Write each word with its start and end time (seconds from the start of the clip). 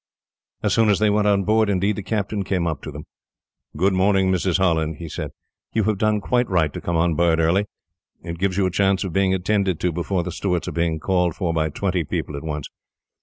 As 0.63 0.73
soon 0.73 0.89
as 0.89 0.97
they 0.97 1.11
went 1.11 1.27
on 1.27 1.43
board, 1.43 1.69
indeed, 1.69 1.95
the 1.95 2.01
captain 2.01 2.41
came 2.43 2.65
up 2.65 2.81
to 2.81 2.91
them. 2.91 3.05
"Good 3.77 3.93
morning, 3.93 4.31
Mrs. 4.31 4.57
Holland," 4.57 4.95
he 4.97 5.07
said. 5.07 5.29
"You 5.73 5.83
have 5.83 5.99
done 5.99 6.21
quite 6.21 6.49
right 6.49 6.73
to 6.73 6.81
come 6.81 6.95
on 6.95 7.13
board 7.13 7.39
early. 7.39 7.67
It 8.23 8.39
gives 8.39 8.57
you 8.57 8.65
a 8.65 8.71
chance 8.71 9.03
of 9.03 9.13
being 9.13 9.35
attended 9.35 9.79
to, 9.81 9.91
before 9.91 10.23
the 10.23 10.31
stewards 10.31 10.67
are 10.67 10.71
being 10.71 10.99
called 10.99 11.35
for 11.35 11.53
by 11.53 11.69
twenty 11.69 12.03
people 12.03 12.35
at 12.35 12.41
once." 12.43 12.67